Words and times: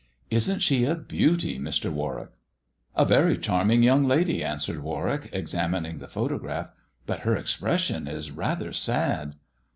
Isn't 0.31 0.61
she 0.63 0.83
a 0.83 0.95
beauty, 0.95 1.59
Mr. 1.59 1.91
Warwick?" 1.91 2.31
"A 2.95 3.05
very 3.05 3.37
charming 3.37 3.83
young 3.83 4.03
lady," 4.07 4.43
answered 4.43 4.79
Warwick, 4.81 5.29
examining 5.31 5.99
the 5.99 6.07
photograph," 6.07 6.71
but 7.05 7.19
her 7.19 7.35
expression 7.35 8.07
is 8.07 8.31
rather 8.31 8.73
sad." 8.73 9.35